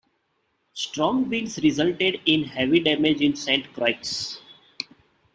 [0.73, 4.39] Strong winds resulted in heavy damage in Saint Croix.